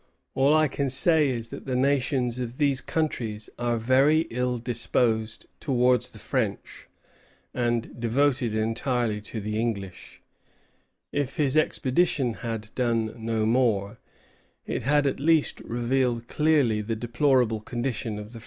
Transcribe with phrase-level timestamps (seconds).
[0.33, 5.45] All I can say is, that the nations of these countries are very ill disposed
[5.59, 6.87] towards the French,
[7.53, 10.23] and devoted entirely to the English."
[11.11, 13.99] If his expedition had done no more,
[14.65, 18.39] it had at least revealed clearly the deplorable condition of French interests in the West.